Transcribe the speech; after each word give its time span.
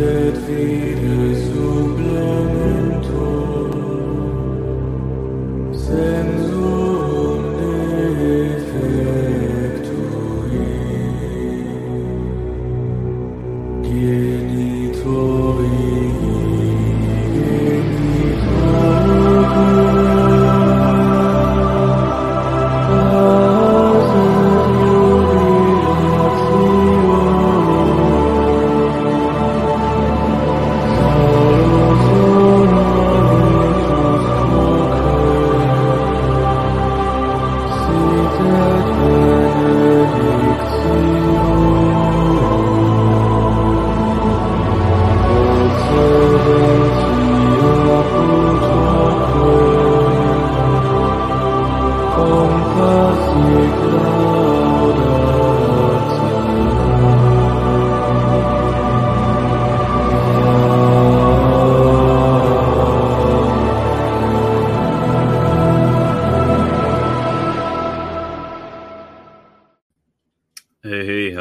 et 0.00 0.40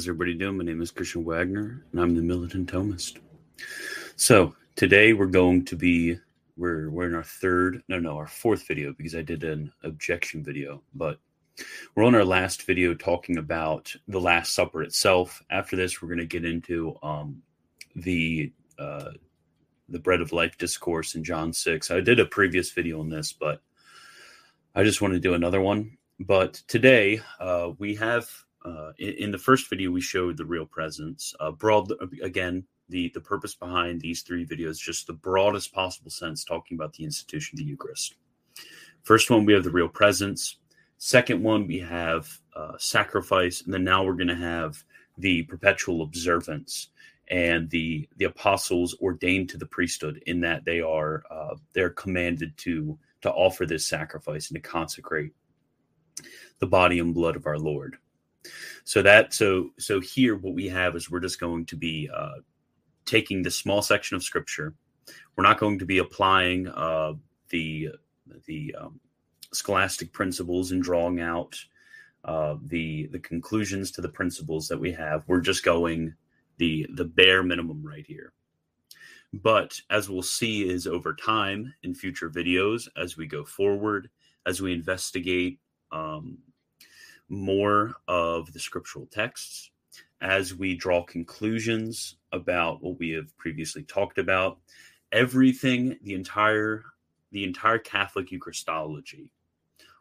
how's 0.00 0.06
everybody 0.06 0.32
doing? 0.32 0.56
My 0.56 0.64
name 0.64 0.80
is 0.80 0.90
Christian 0.90 1.24
Wagner, 1.24 1.84
and 1.92 2.00
I'm 2.00 2.14
the 2.14 2.22
Militant 2.22 2.72
Thomist. 2.72 3.18
So 4.16 4.54
today 4.74 5.12
we're 5.12 5.26
going 5.26 5.64
to 5.66 5.76
be 5.76 6.16
we're 6.56 6.88
we're 6.88 7.06
in 7.06 7.14
our 7.14 7.22
third 7.22 7.82
no 7.88 7.98
no 7.98 8.16
our 8.16 8.26
fourth 8.26 8.66
video 8.66 8.94
because 8.96 9.14
I 9.14 9.20
did 9.20 9.44
an 9.44 9.72
objection 9.82 10.42
video, 10.42 10.82
but 10.94 11.18
we're 11.94 12.04
on 12.04 12.14
our 12.14 12.24
last 12.24 12.62
video 12.62 12.94
talking 12.94 13.38
about 13.38 13.94
the 14.08 14.20
Last 14.20 14.54
Supper 14.54 14.82
itself. 14.82 15.42
After 15.50 15.76
this, 15.76 16.00
we're 16.00 16.08
going 16.08 16.18
to 16.18 16.26
get 16.26 16.44
into 16.44 16.96
um, 17.02 17.42
the 17.96 18.52
uh, 18.78 19.10
the 19.88 19.98
bread 19.98 20.20
of 20.20 20.32
life 20.32 20.56
discourse 20.56 21.14
in 21.14 21.24
John 21.24 21.52
six. 21.52 21.90
I 21.90 22.00
did 22.00 22.20
a 22.20 22.26
previous 22.26 22.70
video 22.70 23.00
on 23.00 23.08
this, 23.08 23.32
but 23.32 23.60
I 24.74 24.84
just 24.84 25.02
want 25.02 25.14
to 25.14 25.20
do 25.20 25.34
another 25.34 25.60
one. 25.60 25.96
But 26.20 26.54
today 26.68 27.20
uh, 27.40 27.70
we 27.78 27.94
have 27.96 28.28
uh, 28.64 28.92
in, 28.98 29.14
in 29.14 29.30
the 29.30 29.38
first 29.38 29.68
video 29.68 29.90
we 29.90 30.00
showed 30.00 30.36
the 30.36 30.44
real 30.44 30.66
presence. 30.66 31.34
Uh, 31.40 31.50
broad 31.50 31.90
again, 32.22 32.64
the 32.88 33.10
the 33.14 33.20
purpose 33.20 33.54
behind 33.54 34.00
these 34.00 34.22
three 34.22 34.46
videos 34.46 34.78
just 34.78 35.06
the 35.06 35.12
broadest 35.12 35.72
possible 35.72 36.10
sense, 36.10 36.44
talking 36.44 36.76
about 36.76 36.92
the 36.92 37.04
institution 37.04 37.56
of 37.56 37.58
the 37.58 37.64
Eucharist. 37.64 38.14
First 39.02 39.30
one 39.30 39.44
we 39.44 39.54
have 39.54 39.64
the 39.64 39.70
real 39.70 39.88
presence. 39.88 40.56
Second 41.02 41.42
one 41.42 41.66
we 41.66 41.78
have 41.78 42.28
uh, 42.54 42.76
sacrifice, 42.76 43.62
and 43.62 43.72
then 43.72 43.82
now 43.82 44.04
we're 44.04 44.12
going 44.12 44.28
to 44.28 44.34
have 44.34 44.84
the 45.16 45.42
perpetual 45.44 46.02
observance 46.02 46.88
and 47.28 47.70
the 47.70 48.06
the 48.18 48.26
apostles 48.26 48.94
ordained 49.00 49.48
to 49.48 49.56
the 49.56 49.64
priesthood 49.64 50.22
in 50.26 50.40
that 50.40 50.66
they 50.66 50.82
are 50.82 51.22
uh, 51.30 51.54
they're 51.72 51.88
commanded 51.88 52.54
to 52.58 52.98
to 53.22 53.30
offer 53.30 53.64
this 53.64 53.86
sacrifice 53.86 54.50
and 54.50 54.62
to 54.62 54.68
consecrate 54.68 55.32
the 56.58 56.66
body 56.66 56.98
and 56.98 57.14
blood 57.14 57.34
of 57.34 57.46
our 57.46 57.58
Lord. 57.58 57.96
So 58.84 59.00
that 59.00 59.32
so 59.32 59.70
so 59.78 60.00
here 60.00 60.36
what 60.36 60.52
we 60.52 60.68
have 60.68 60.96
is 60.96 61.10
we're 61.10 61.20
just 61.20 61.40
going 61.40 61.64
to 61.64 61.76
be 61.76 62.10
uh, 62.14 62.40
taking 63.06 63.40
this 63.42 63.56
small 63.56 63.80
section 63.80 64.16
of 64.16 64.22
scripture. 64.22 64.74
We're 65.34 65.44
not 65.44 65.58
going 65.58 65.78
to 65.78 65.86
be 65.86 65.96
applying 65.96 66.68
uh, 66.68 67.14
the 67.48 67.88
the 68.44 68.76
um, 68.78 69.00
scholastic 69.52 70.12
principles 70.12 70.72
and 70.72 70.82
drawing 70.82 71.20
out 71.20 71.56
uh, 72.24 72.56
the 72.66 73.06
the 73.06 73.18
conclusions 73.18 73.90
to 73.90 74.00
the 74.00 74.08
principles 74.08 74.68
that 74.68 74.78
we 74.78 74.92
have. 74.92 75.24
We're 75.26 75.40
just 75.40 75.64
going 75.64 76.14
the 76.58 76.86
the 76.94 77.04
bare 77.04 77.42
minimum 77.42 77.82
right 77.82 78.04
here. 78.06 78.32
But 79.32 79.80
as 79.90 80.10
we'll 80.10 80.22
see 80.22 80.68
is 80.68 80.86
over 80.86 81.14
time 81.14 81.72
in 81.82 81.94
future 81.94 82.28
videos, 82.28 82.88
as 82.96 83.16
we 83.16 83.26
go 83.26 83.44
forward, 83.44 84.10
as 84.44 84.60
we 84.60 84.72
investigate 84.72 85.60
um, 85.92 86.38
more 87.28 87.94
of 88.08 88.52
the 88.52 88.58
scriptural 88.58 89.06
texts, 89.06 89.70
as 90.20 90.54
we 90.54 90.74
draw 90.74 91.02
conclusions 91.04 92.16
about 92.32 92.82
what 92.82 92.98
we 92.98 93.10
have 93.10 93.36
previously 93.38 93.84
talked 93.84 94.18
about, 94.18 94.58
everything, 95.12 95.96
the 96.02 96.14
entire 96.14 96.84
the 97.32 97.44
entire 97.44 97.78
Catholic 97.78 98.32
Eucharistology, 98.32 99.30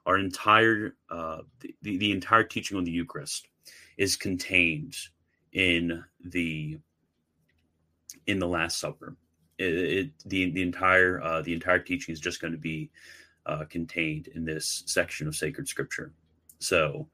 our 0.05 0.17
entire 0.17 0.95
uh, 1.09 1.39
the, 1.81 1.97
the 1.97 2.11
entire 2.11 2.43
teaching 2.43 2.77
on 2.77 2.83
the 2.83 2.91
Eucharist 2.91 3.47
is 3.97 4.15
contained 4.15 4.95
in 5.53 6.03
the 6.23 6.77
in 8.27 8.39
the 8.39 8.47
Last 8.47 8.79
Supper. 8.79 9.15
It, 9.57 9.73
it, 9.73 10.11
the 10.25 10.51
the 10.51 10.61
entire 10.61 11.21
uh, 11.21 11.41
the 11.41 11.53
entire 11.53 11.79
teaching 11.79 12.13
is 12.13 12.19
just 12.19 12.41
going 12.41 12.53
to 12.53 12.59
be 12.59 12.89
uh, 13.45 13.65
contained 13.69 14.27
in 14.27 14.45
this 14.45 14.83
section 14.85 15.27
of 15.27 15.35
sacred 15.35 15.67
Scripture. 15.67 16.13
So 16.59 17.07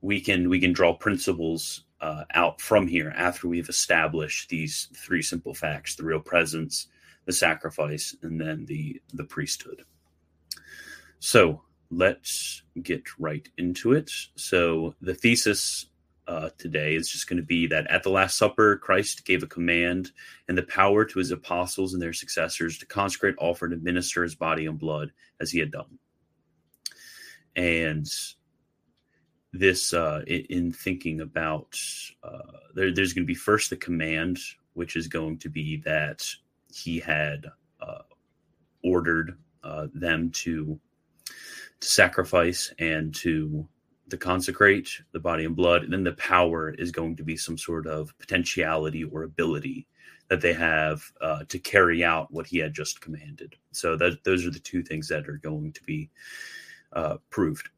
we 0.00 0.20
can 0.20 0.48
we 0.48 0.60
can 0.60 0.72
draw 0.72 0.94
principles 0.94 1.84
uh, 2.00 2.24
out 2.34 2.60
from 2.60 2.86
here 2.86 3.12
after 3.16 3.48
we've 3.48 3.68
established 3.68 4.48
these 4.48 4.88
three 4.94 5.22
simple 5.22 5.54
facts: 5.54 5.96
the 5.96 6.04
real 6.04 6.20
presence, 6.20 6.88
the 7.24 7.32
sacrifice, 7.32 8.14
and 8.22 8.40
then 8.40 8.66
the 8.66 9.00
the 9.14 9.24
priesthood. 9.24 9.82
So 11.18 11.62
let's 11.90 12.62
get 12.82 13.02
right 13.18 13.48
into 13.58 13.92
it. 13.92 14.10
So 14.36 14.94
the 15.00 15.14
thesis 15.14 15.86
uh, 16.28 16.50
today 16.58 16.94
is 16.94 17.08
just 17.08 17.28
going 17.28 17.36
to 17.36 17.42
be 17.42 17.66
that 17.68 17.86
at 17.88 18.02
the 18.02 18.10
Last 18.10 18.36
Supper, 18.36 18.76
Christ 18.78 19.24
gave 19.24 19.42
a 19.42 19.46
command 19.46 20.10
and 20.48 20.58
the 20.58 20.62
power 20.62 21.04
to 21.04 21.18
his 21.18 21.30
apostles 21.30 21.92
and 21.92 22.02
their 22.02 22.12
successors 22.12 22.78
to 22.78 22.86
consecrate, 22.86 23.36
offer, 23.38 23.66
and 23.66 23.74
administer 23.74 24.22
his 24.22 24.34
body 24.34 24.66
and 24.66 24.78
blood 24.78 25.12
as 25.40 25.50
he 25.50 25.60
had 25.60 25.70
done. 25.70 25.98
And 27.54 28.06
this, 29.52 29.94
uh, 29.94 30.22
in 30.26 30.72
thinking 30.72 31.20
about, 31.20 31.78
uh, 32.22 32.58
there, 32.74 32.92
there's 32.92 33.12
going 33.12 33.24
to 33.24 33.32
be 33.32 33.34
first 33.34 33.70
the 33.70 33.76
command, 33.76 34.38
which 34.74 34.96
is 34.96 35.08
going 35.08 35.38
to 35.38 35.48
be 35.48 35.78
that 35.78 36.28
he 36.72 36.98
had 36.98 37.46
uh, 37.80 38.02
ordered 38.82 39.38
uh, 39.62 39.86
them 39.94 40.30
to 40.30 40.78
to 41.80 41.88
sacrifice 41.88 42.72
and 42.78 43.14
to 43.14 43.68
to 44.08 44.16
consecrate 44.16 44.88
the 45.10 45.18
body 45.18 45.44
and 45.44 45.56
blood 45.56 45.82
and 45.82 45.92
then 45.92 46.04
the 46.04 46.12
power 46.12 46.70
is 46.70 46.92
going 46.92 47.16
to 47.16 47.24
be 47.24 47.36
some 47.36 47.58
sort 47.58 47.88
of 47.88 48.16
potentiality 48.18 49.02
or 49.02 49.24
ability 49.24 49.86
that 50.28 50.40
they 50.40 50.52
have 50.52 51.02
uh, 51.20 51.44
to 51.48 51.58
carry 51.58 52.02
out 52.04 52.32
what 52.32 52.46
he 52.46 52.58
had 52.58 52.74
just 52.74 53.00
commanded. 53.00 53.54
So 53.72 53.96
that 53.96 54.24
those 54.24 54.46
are 54.46 54.50
the 54.50 54.58
two 54.58 54.82
things 54.82 55.08
that 55.08 55.28
are 55.28 55.38
going 55.38 55.72
to 55.72 55.82
be 55.84 56.10
uh, 56.92 57.18
proved. 57.30 57.68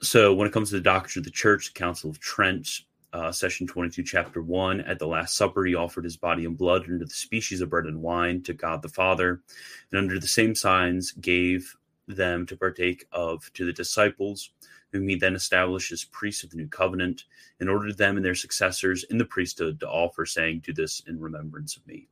So 0.00 0.34
when 0.34 0.48
it 0.48 0.52
comes 0.52 0.70
to 0.70 0.76
the 0.76 0.82
doctrine 0.82 1.20
of 1.20 1.24
the 1.24 1.30
church 1.30 1.72
the 1.72 1.78
council 1.78 2.10
of 2.10 2.20
trent 2.20 2.68
uh, 3.12 3.30
session 3.30 3.66
22 3.66 4.02
chapter 4.04 4.42
1 4.42 4.80
at 4.80 4.98
the 4.98 5.06
last 5.06 5.36
supper 5.36 5.66
he 5.66 5.74
offered 5.74 6.04
his 6.04 6.16
body 6.16 6.46
and 6.46 6.56
blood 6.56 6.84
under 6.84 7.04
the 7.04 7.10
species 7.10 7.60
of 7.60 7.68
bread 7.68 7.84
and 7.84 8.00
wine 8.00 8.42
to 8.42 8.54
god 8.54 8.80
the 8.80 8.88
father 8.88 9.42
and 9.90 9.98
under 9.98 10.18
the 10.18 10.26
same 10.26 10.54
signs 10.54 11.12
gave 11.12 11.76
them 12.08 12.46
to 12.46 12.56
partake 12.56 13.06
of 13.12 13.50
to 13.54 13.64
the 13.64 13.72
disciples 13.72 14.50
whom 14.92 15.08
he 15.08 15.16
then 15.16 15.34
established 15.34 15.90
as 15.90 16.04
priests 16.04 16.44
of 16.44 16.50
the 16.50 16.56
new 16.56 16.68
covenant, 16.68 17.24
and 17.58 17.68
ordered 17.68 17.96
them 17.96 18.16
and 18.16 18.24
their 18.24 18.34
successors 18.34 19.04
in 19.04 19.18
the 19.18 19.24
priesthood 19.24 19.80
to 19.80 19.88
offer, 19.88 20.26
saying, 20.26 20.60
Do 20.60 20.72
this 20.72 21.02
in 21.06 21.18
remembrance 21.18 21.76
of 21.76 21.86
me. 21.86 22.08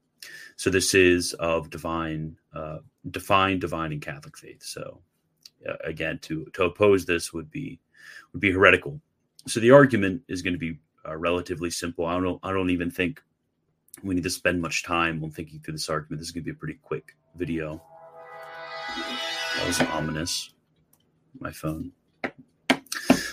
So 0.56 0.70
this 0.70 0.94
is 0.94 1.34
of 1.34 1.70
divine, 1.70 2.37
uh, 2.54 2.78
divine 3.10 3.60
and 3.62 4.02
Catholic 4.02 4.37
faith. 4.37 4.62
So 4.62 5.00
uh, 5.69 5.76
again, 5.84 6.19
to 6.22 6.46
to 6.54 6.64
oppose 6.64 7.04
this 7.04 7.32
would 7.32 7.50
be 7.50 7.81
would 8.32 8.40
be 8.40 8.52
heretical. 8.52 9.00
So 9.46 9.60
the 9.60 9.70
argument 9.70 10.22
is 10.28 10.42
going 10.42 10.54
to 10.54 10.58
be 10.58 10.78
uh, 11.06 11.16
relatively 11.16 11.70
simple. 11.70 12.06
I 12.06 12.19
don't 12.19 12.40
I 12.42 12.52
don't 12.52 12.70
even 12.70 12.90
think 12.90 13.22
we 14.02 14.14
need 14.14 14.25
to 14.25 14.31
spend 14.31 14.62
much 14.62 14.84
time 14.84 15.22
on 15.22 15.31
thinking 15.31 15.60
through 15.60 15.75
this 15.75 15.88
argument. 15.88 16.20
This 16.20 16.28
is 16.28 16.32
going 16.32 16.44
to 16.44 16.52
be 16.52 16.56
a 16.56 16.58
pretty 16.58 16.78
quick 16.82 17.16
video. 17.34 17.82
That 19.61 19.67
was 19.67 19.81
ominous. 19.81 20.51
My 21.39 21.53
phone. 21.53 21.93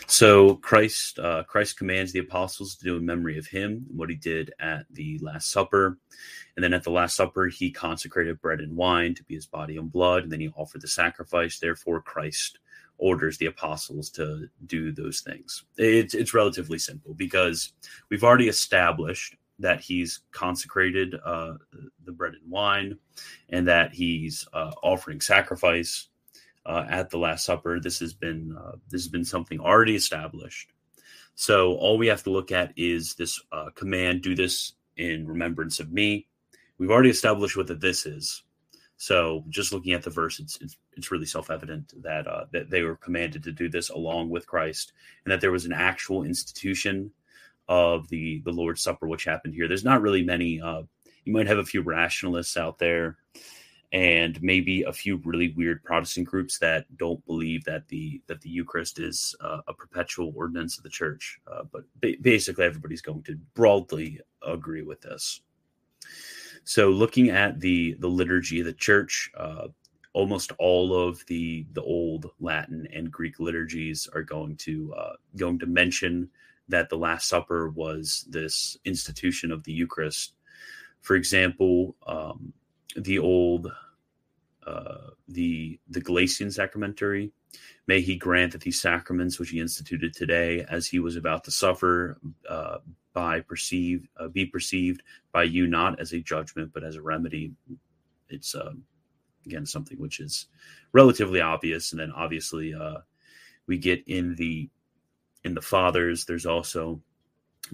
So 0.08 0.56
Christ, 0.56 1.20
uh, 1.20 1.44
Christ 1.44 1.78
commands 1.78 2.12
the 2.12 2.20
apostles 2.20 2.76
to 2.76 2.84
do 2.84 2.98
in 2.98 3.06
memory 3.06 3.38
of 3.38 3.48
him 3.48 3.86
what 3.96 4.10
he 4.10 4.16
did 4.16 4.54
at 4.60 4.86
the 4.92 5.20
Last 5.20 5.52
Supper, 5.52 5.98
And 6.56 6.64
then 6.64 6.74
at 6.74 6.84
the 6.84 6.92
Last 6.92 7.16
Supper, 7.16 7.48
he 7.48 7.72
consecrated 7.72 8.42
bread 8.42 8.60
and 8.60 8.76
wine 8.76 9.16
to 9.16 9.24
be 9.24 9.36
his 9.36 9.46
body 9.46 9.78
and 9.78 9.90
blood, 9.90 10.24
and 10.24 10.32
then 10.32 10.42
he 10.42 10.50
offered 10.50 10.82
the 10.82 10.88
sacrifice. 10.90 11.60
Therefore, 11.60 12.02
Christ 12.02 12.60
orders 12.98 13.38
the 13.38 13.46
apostles 13.46 14.10
to 14.10 14.50
do 14.66 14.92
those 14.92 15.22
things. 15.22 15.64
It's 15.78 16.14
it's 16.14 16.34
relatively 16.34 16.78
simple 16.78 17.14
because 17.14 17.72
we've 18.10 18.24
already 18.24 18.50
established 18.50 19.38
that 19.60 19.80
he's 19.80 20.20
consecrated 20.32 21.16
uh, 21.26 21.54
the 22.04 22.12
bread 22.12 22.34
and 22.34 22.52
wine, 22.52 22.98
and 23.50 23.68
that 23.68 23.94
he's 23.94 24.46
uh, 24.52 24.72
offering 24.84 25.22
sacrifice 25.22 26.10
uh, 26.68 26.86
at 26.90 27.10
the 27.10 27.18
Last 27.18 27.46
Supper. 27.46 27.80
This 27.80 28.00
has 28.00 28.14
been 28.14 28.56
uh, 28.58 28.74
this 28.90 29.02
has 29.02 29.08
been 29.08 29.26
something 29.26 29.60
already 29.60 29.96
established. 29.96 30.74
So 31.36 31.76
all 31.76 31.98
we 31.98 32.08
have 32.08 32.24
to 32.24 32.32
look 32.32 32.52
at 32.52 32.74
is 32.76 33.16
this 33.16 33.42
uh, 33.52 33.70
command: 33.74 34.22
"Do 34.22 34.36
this 34.36 34.74
in 34.98 35.28
remembrance 35.28 35.80
of 35.80 35.92
me." 35.92 36.28
We've 36.78 36.92
already 36.92 37.10
established 37.10 37.58
what 37.58 37.68
the 37.68 37.76
this 37.76 38.06
is. 38.06 38.44
So 38.98 39.44
just 39.50 39.72
looking 39.72 39.94
at 39.94 40.04
the 40.04 40.10
verse, 40.10 40.40
it's 40.40 40.58
it's, 40.60 40.78
it's 40.96 41.12
really 41.12 41.26
self 41.26 41.50
evident 41.50 41.94
that 42.04 42.28
uh, 42.28 42.46
that 42.52 42.70
they 42.70 42.82
were 42.82 42.98
commanded 42.98 43.44
to 43.44 43.52
do 43.52 43.70
this 43.70 43.90
along 43.90 44.30
with 44.30 44.48
Christ, 44.48 44.94
and 45.24 45.32
that 45.32 45.40
there 45.40 45.52
was 45.52 45.66
an 45.66 45.74
actual 45.74 46.24
institution 46.24 47.12
of 47.70 48.08
the 48.10 48.42
the 48.44 48.52
Lord's 48.52 48.82
Supper, 48.82 49.08
which 49.08 49.24
happened 49.24 49.54
here. 49.54 49.68
There's 49.68 49.86
not 49.86 50.02
really 50.02 50.24
many. 50.24 50.60
Uh, 50.60 50.84
you 51.24 51.34
might 51.34 51.48
have 51.48 51.60
a 51.60 51.66
few 51.66 51.82
rationalists 51.82 52.58
out 52.58 52.80
there, 52.80 53.18
and 53.94 54.42
maybe 54.42 54.84
a 54.84 54.92
few 54.92 55.18
really 55.24 55.54
weird 55.56 55.84
Protestant 55.84 56.28
groups 56.28 56.58
that 56.60 56.86
don't 56.98 57.26
believe 57.26 57.64
that 57.66 57.88
the 57.88 58.22
that 58.28 58.42
the 58.42 58.50
Eucharist 58.50 59.00
is 59.00 59.36
uh, 59.40 59.62
a 59.68 59.74
perpetual 59.74 60.34
ordinance 60.36 60.78
of 60.78 60.84
the 60.84 60.90
Church. 60.90 61.40
Uh, 61.50 61.64
but 61.72 61.84
ba- 62.02 62.16
basically, 62.22 62.66
everybody's 62.66 63.02
going 63.02 63.24
to 63.24 63.38
broadly 63.54 64.20
agree 64.46 64.82
with 64.82 65.02
this. 65.02 65.42
So, 66.66 66.90
looking 66.90 67.30
at 67.30 67.62
the 67.62 67.96
the 68.00 68.10
liturgy 68.10 68.60
of 68.60 68.66
the 68.66 68.74
Church, 68.74 69.32
uh, 69.38 69.70
almost 70.12 70.52
all 70.60 70.94
of 70.94 71.26
the 71.28 71.66
the 71.72 71.84
old 71.84 72.32
Latin 72.42 72.88
and 72.94 73.12
Greek 73.12 73.40
liturgies 73.40 74.10
are 74.14 74.24
going 74.24 74.58
to 74.58 74.94
uh, 74.96 75.14
going 75.38 75.60
to 75.60 75.66
mention 75.66 76.30
that 76.68 76.90
the 76.90 76.98
Last 76.98 77.30
Supper 77.30 77.70
was 77.70 78.26
this 78.30 78.78
institution 78.84 79.52
of 79.54 79.64
the 79.64 79.72
Eucharist. 79.72 80.34
For 81.00 81.16
example, 81.16 81.96
um, 82.06 82.52
the 82.96 83.20
old 83.20 83.72
uh, 84.66 85.12
the 85.28 85.80
the 85.90 86.02
Gelasian 86.02 86.52
sacramentary. 86.52 87.32
May 87.88 88.02
he 88.02 88.18
grant 88.18 88.52
that 88.52 88.62
these 88.62 88.82
sacraments 88.82 89.40
which 89.40 89.50
he 89.50 89.60
instituted 89.60 90.14
today, 90.14 90.66
as 90.70 90.88
he 90.88 91.00
was 91.00 91.16
about 91.16 91.44
to 91.46 91.52
suffer, 91.52 92.20
uh, 92.50 92.80
by 93.14 93.40
perceived 93.40 94.08
uh, 94.20 94.28
be 94.28 94.46
perceived 94.46 95.02
by 95.32 95.44
you 95.44 95.68
not 95.68 96.00
as 96.00 96.14
a 96.14 96.20
judgment 96.20 96.72
but 96.74 96.84
as 96.84 96.96
a 96.96 97.02
remedy. 97.02 97.54
It's 98.30 98.54
um, 98.56 98.84
again 99.46 99.66
something 99.66 99.98
which 99.98 100.20
is 100.20 100.48
relatively 100.92 101.42
obvious, 101.42 101.92
and 101.92 102.00
then 102.00 102.12
obviously 102.12 102.74
uh, 102.74 103.00
we 103.68 103.78
get 103.78 104.04
in 104.08 104.36
the 104.36 104.70
in 105.44 105.54
the 105.54 105.62
fathers. 105.62 106.26
There's 106.26 106.46
also 106.46 107.02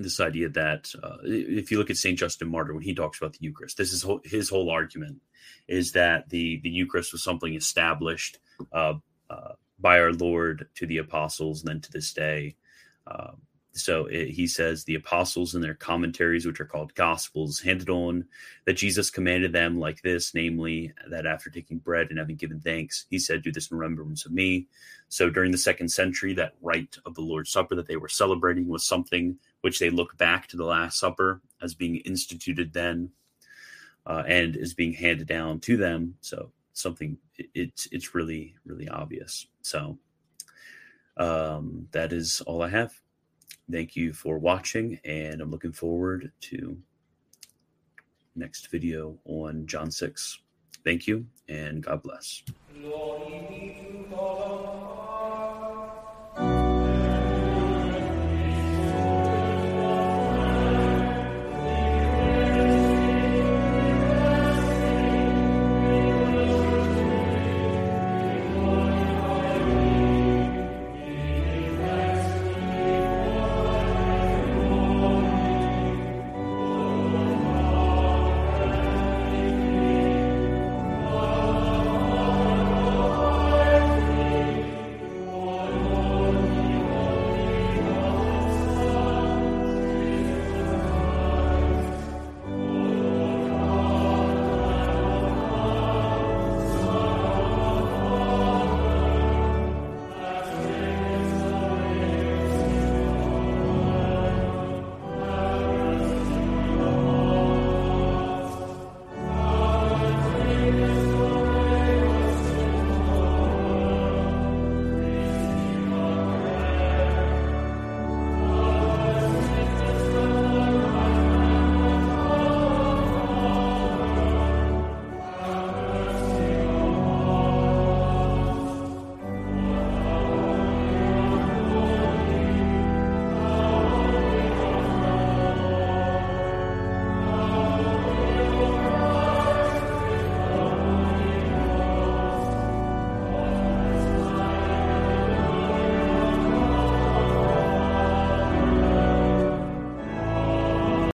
this 0.01 0.19
idea 0.19 0.50
that 0.50 0.94
uh, 1.01 1.18
if 1.24 1.72
you 1.72 1.78
look 1.78 1.90
at 1.90 1.98
Saint 1.98 2.19
Justin 2.19 2.50
Martyr 2.50 2.74
when 2.74 2.84
he 2.84 2.95
talks 2.95 3.18
about 3.19 3.34
the 3.34 3.40
Eucharist, 3.42 3.78
this 3.78 3.94
is 3.94 4.06
his 4.24 4.50
whole 4.50 4.69
argument 4.69 5.22
is 5.68 5.92
that 5.94 6.30
the 6.30 6.60
the 6.63 6.69
Eucharist 6.69 7.12
was 7.12 7.24
something 7.24 7.54
established 7.54 8.40
uh, 8.72 8.95
uh, 9.30 9.54
by 9.80 10.00
our 10.00 10.13
Lord 10.13 10.68
to 10.75 10.86
the 10.86 10.98
apostles 10.98 11.62
and 11.62 11.69
then 11.69 11.81
to 11.81 11.92
this 11.92 12.13
day. 12.13 12.56
Um, 13.07 13.42
so 13.75 14.06
it, 14.06 14.30
he 14.30 14.46
says 14.46 14.84
the 14.84 14.96
apostles 14.96 15.56
in 15.56 15.62
their 15.62 15.74
commentaries, 15.74 16.46
which 16.46 16.60
are 16.62 16.66
called 16.66 16.94
Gospels, 16.94 17.60
handed 17.60 17.90
on 17.90 18.25
that 18.66 18.74
Jesus 18.74 19.10
commanded 19.10 19.52
them 19.52 19.80
like 19.80 20.02
this, 20.04 20.34
namely 20.36 20.94
that 21.10 21.25
after 21.25 21.50
taking 21.50 21.80
bread 21.80 22.08
and 22.10 22.20
having 22.20 22.36
given 22.36 22.60
thanks, 22.60 23.06
he 23.10 23.18
said, 23.18 23.42
"Do 23.42 23.52
this 23.52 23.72
in 23.72 23.78
remembrance 23.78 24.25
of 24.25 24.31
me." 24.31 24.68
So 25.10 25.30
during 25.30 25.52
the 25.52 25.58
second 25.58 25.90
century, 25.90 26.34
that 26.36 26.54
rite 26.62 26.98
of 27.06 27.16
the 27.16 27.22
Lord's 27.22 27.52
Supper 27.52 27.74
that 27.75 27.88
they 27.88 27.98
were 27.98 28.10
celebrating 28.10 28.68
was 28.68 28.86
something 28.86 29.40
which 29.62 29.80
they 29.80 29.90
look 29.90 30.18
back 30.18 30.48
to 30.48 30.58
the 30.58 30.66
Last 30.66 31.00
Supper 31.00 31.42
as 31.62 31.74
being 31.74 31.96
instituted 31.98 32.74
then, 32.74 33.10
uh, 34.06 34.24
and 34.28 34.56
is 34.56 34.76
being 34.76 34.94
handed 34.94 35.28
down 35.28 35.60
to 35.62 35.78
them. 35.78 36.16
So 36.22 36.52
something 36.74 37.18
it, 37.38 37.50
it's 37.56 37.88
it's 37.92 38.14
really 38.14 38.54
really 38.66 38.88
obvious. 38.88 39.48
So 39.64 39.98
um, 41.18 41.88
that 41.92 42.14
is 42.14 42.42
all 42.42 42.62
I 42.62 42.69
have 42.69 43.03
Thank 43.71 43.95
you 43.95 44.13
for 44.13 44.38
watching, 44.38 45.00
and 45.06 45.42
I'm 45.42 45.50
looking 45.50 45.71
forward 45.71 46.31
to 46.42 46.77
next 48.36 48.69
video 48.69 49.18
on 49.25 49.65
John 49.65 49.89
6. 49.89 50.39
Thank 50.83 51.07
you, 51.07 51.25
and 51.48 51.81
God 51.83 52.04
bless. 52.04 52.44